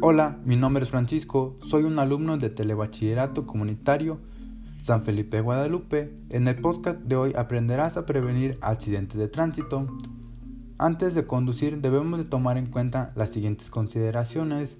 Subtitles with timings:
[0.00, 4.20] Hola, mi nombre es Francisco, soy un alumno de Telebachillerato Comunitario
[4.80, 6.14] San Felipe Guadalupe.
[6.30, 9.88] En el podcast de hoy aprenderás a prevenir accidentes de tránsito.
[10.78, 14.78] Antes de conducir debemos de tomar en cuenta las siguientes consideraciones,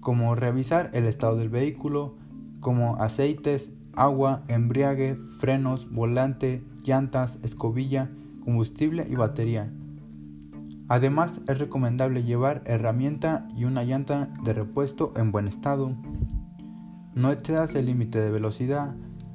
[0.00, 2.16] como revisar el estado del vehículo,
[2.60, 8.10] como aceites, agua, embriague, frenos, volante, llantas, escobilla,
[8.48, 9.70] combustible y batería.
[10.88, 15.92] Además, es recomendable llevar herramienta y una llanta de repuesto en buen estado.
[17.14, 18.94] No excedas el límite de velocidad.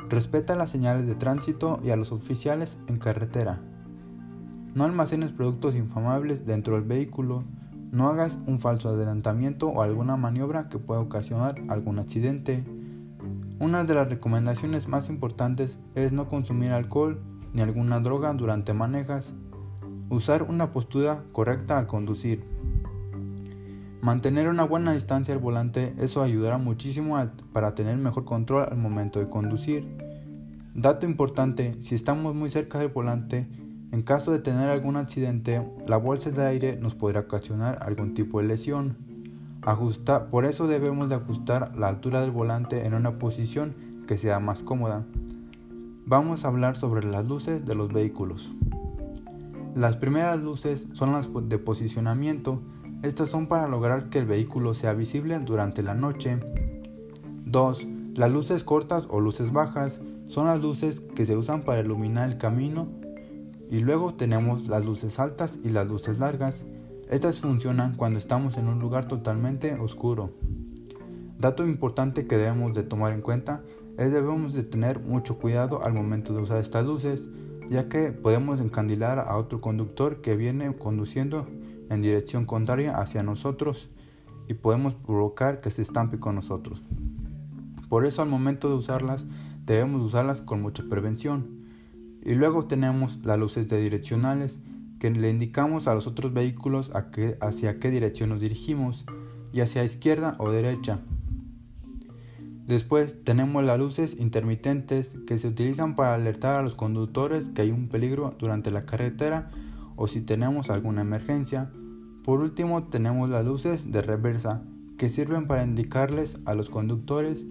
[0.10, 3.62] Respeta las señales de tránsito y a los oficiales en carretera.
[4.74, 7.44] No almacenes productos inflamables dentro del vehículo.
[7.92, 12.64] No hagas un falso adelantamiento o alguna maniobra que pueda ocasionar algún accidente.
[13.60, 17.22] Una de las recomendaciones más importantes es no consumir alcohol
[17.54, 19.34] ni alguna droga durante manejas
[20.14, 22.44] Usar una postura correcta al conducir.
[24.02, 27.18] Mantener una buena distancia al volante, eso ayudará muchísimo
[27.52, 29.88] para tener mejor control al momento de conducir.
[30.76, 33.48] Dato importante, si estamos muy cerca del volante,
[33.92, 38.40] en caso de tener algún accidente, la bolsa de aire nos podrá ocasionar algún tipo
[38.40, 38.98] de lesión.
[39.64, 43.74] Ajusta, por eso debemos de ajustar la altura del volante en una posición
[44.08, 45.06] que sea más cómoda.
[46.06, 48.52] Vamos a hablar sobre las luces de los vehículos.
[49.74, 52.62] Las primeras luces son las de posicionamiento.
[53.04, 56.40] Estas son para lograr que el vehículo sea visible durante la noche.
[57.46, 57.88] 2.
[58.16, 62.38] Las luces cortas o luces bajas son las luces que se usan para iluminar el
[62.38, 62.90] camino.
[63.72, 66.66] Y luego tenemos las luces altas y las luces largas.
[67.10, 70.32] Estas funcionan cuando estamos en un lugar totalmente oscuro.
[71.40, 73.64] Dato importante que debemos de tomar en cuenta
[73.98, 77.28] debemos de tener mucho cuidado al momento de usar estas luces
[77.70, 81.48] ya que podemos encandilar a otro conductor que viene conduciendo
[81.90, 83.90] en dirección contraria hacia nosotros
[84.48, 86.82] y podemos provocar que se estampe con nosotros.
[87.90, 89.26] Por eso al momento de usarlas
[89.66, 91.64] debemos usarlas con mucha prevención.
[92.24, 94.60] Y luego tenemos las luces de direccionales
[95.00, 96.92] que le indicamos a los otros vehículos
[97.42, 99.06] hacia qué dirección nos dirigimos
[99.52, 101.00] y hacia izquierda o derecha.
[102.68, 107.72] Después tenemos las luces intermitentes que se utilizan para alertar a los conductores que hay
[107.72, 109.52] un peligro durante la carretera
[109.98, 111.72] o si tenemos alguna emergencia.
[112.24, 114.64] Por último tenemos las luces de reversa
[114.98, 117.46] que sirven para indicarles a los conductores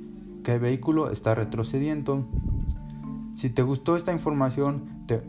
[0.45, 2.27] que el vehículo está retrocediendo.
[3.35, 5.23] Si te gustó esta información, te,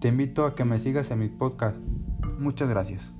[0.00, 1.76] te invito a que me sigas en mi podcast.
[2.38, 3.15] Muchas gracias.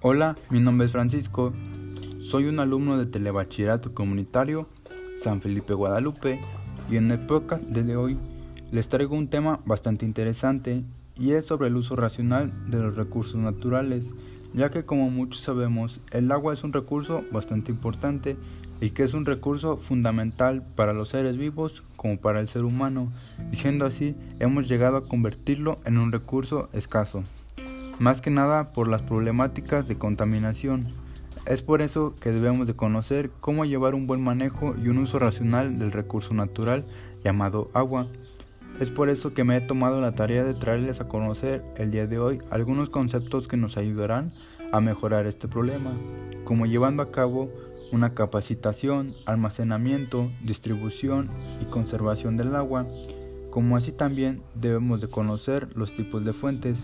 [0.00, 1.52] Hola, mi nombre es Francisco,
[2.20, 4.68] soy un alumno de Telebachillerato Comunitario
[5.16, 6.40] San Felipe Guadalupe
[6.88, 8.16] y en el podcast de hoy
[8.70, 10.84] les traigo un tema bastante interesante
[11.18, 14.04] y es sobre el uso racional de los recursos naturales,
[14.54, 18.36] ya que como muchos sabemos el agua es un recurso bastante importante
[18.80, 23.10] y que es un recurso fundamental para los seres vivos como para el ser humano,
[23.50, 27.24] y siendo así hemos llegado a convertirlo en un recurso escaso
[27.98, 30.86] más que nada por las problemáticas de contaminación.
[31.46, 35.18] Es por eso que debemos de conocer cómo llevar un buen manejo y un uso
[35.18, 36.84] racional del recurso natural
[37.24, 38.08] llamado agua.
[38.80, 42.06] Es por eso que me he tomado la tarea de traerles a conocer el día
[42.06, 44.32] de hoy algunos conceptos que nos ayudarán
[44.72, 45.92] a mejorar este problema,
[46.44, 47.50] como llevando a cabo
[47.90, 52.86] una capacitación, almacenamiento, distribución y conservación del agua,
[53.50, 56.78] como así también debemos de conocer los tipos de fuentes,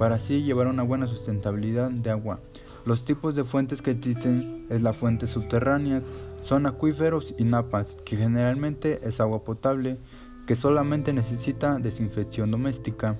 [0.00, 2.40] para así llevar una buena sustentabilidad de agua.
[2.86, 6.04] Los tipos de fuentes que existen es las fuentes subterráneas,
[6.42, 9.98] son acuíferos y napas, que generalmente es agua potable,
[10.46, 13.18] que solamente necesita desinfección doméstica.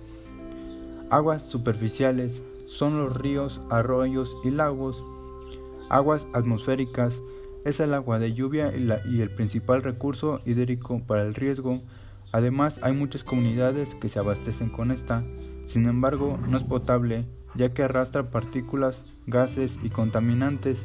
[1.10, 5.04] Aguas superficiales son los ríos, arroyos y lagos.
[5.90, 7.20] Aguas atmosféricas
[7.66, 11.82] es el agua de lluvia y, y el principal recurso hídrico para el riesgo.
[12.32, 15.22] Además hay muchas comunidades que se abastecen con esta.
[15.70, 20.78] Sin embargo, no es potable ya que arrastra partículas, gases y contaminantes,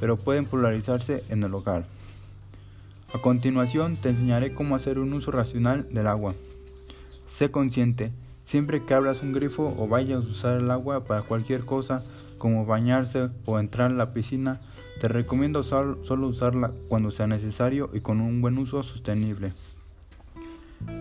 [0.00, 1.84] pero pueden polarizarse en el hogar.
[3.12, 6.34] A continuación te enseñaré cómo hacer un uso racional del agua.
[7.26, 8.12] Sé consciente,
[8.46, 12.02] siempre que abras un grifo o vayas a usar el agua para cualquier cosa
[12.38, 14.58] como bañarse o entrar a la piscina,
[15.02, 19.52] te recomiendo solo usarla cuando sea necesario y con un buen uso sostenible.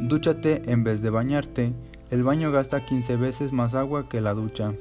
[0.01, 1.71] Dúchate en vez de bañarte
[2.11, 4.73] el baño gasta 15 veces más agua que la ducha.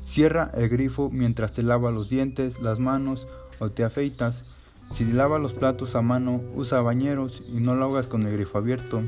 [0.00, 3.26] Cierra el grifo mientras te lavas los dientes, las manos
[3.58, 4.54] o te afeitas.
[4.92, 8.58] Si lavas los platos a mano, usa bañeros y no lo hagas con el grifo
[8.58, 9.02] abierto.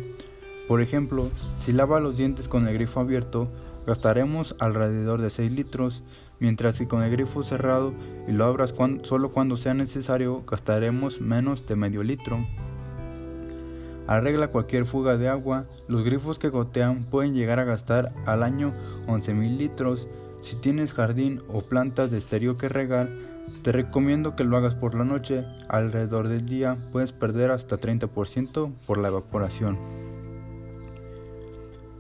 [0.68, 1.28] Por ejemplo,
[1.62, 3.48] si lavas los dientes con el grifo abierto,
[3.86, 6.02] gastaremos alrededor de 6 litros,
[6.40, 7.92] mientras que con el grifo cerrado
[8.26, 12.38] y lo abras solo cuando sea necesario, gastaremos menos de medio litro.
[14.06, 15.66] Arregla cualquier fuga de agua.
[15.88, 18.72] Los grifos que gotean pueden llegar a gastar al año
[19.06, 20.08] 11.000 litros.
[20.42, 23.08] Si tienes jardín o plantas de exterior que regar,
[23.62, 25.44] te recomiendo que lo hagas por la noche.
[25.68, 29.76] Alrededor del día puedes perder hasta 30% por la evaporación.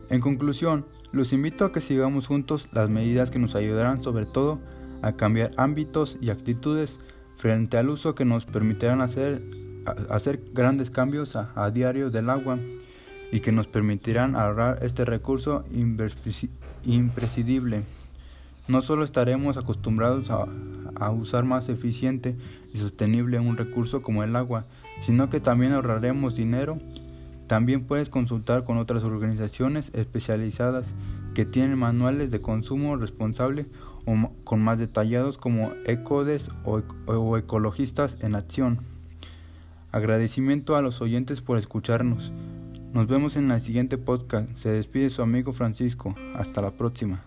[0.08, 4.60] En conclusión, los invito a que sigamos juntos las medidas que nos ayudarán sobre todo
[5.02, 6.98] a cambiar ámbitos y actitudes
[7.36, 9.42] frente al uso que nos permitirán hacer,
[10.10, 12.58] hacer grandes cambios a, diario del agua
[13.32, 15.64] y que nos permitirán ahorrar este recurso
[16.84, 17.82] imprescindible.
[18.68, 22.34] No solo estaremos acostumbrados a, usar más eficiente
[22.72, 24.64] y sostenible un recurso como el agua,
[25.04, 26.78] sino que también ahorraremos dinero
[27.46, 30.94] también puedes consultar con otras organizaciones especializadas
[31.34, 33.66] que tienen manuales de consumo responsable
[34.04, 38.80] o con más detallados como ECODES o Ecologistas en Acción.
[39.96, 42.30] Agradecimiento a los oyentes por escucharnos.
[42.92, 44.52] Nos vemos en el siguiente podcast.
[44.52, 46.14] Se despide su amigo Francisco.
[46.34, 47.24] Hasta la próxima.